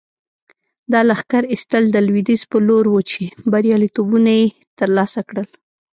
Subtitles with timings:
[0.91, 4.45] دا لښکر ایستل د لویدیځ په لور وو چې بریالیتوبونه یې
[4.79, 5.47] ترلاسه کړل.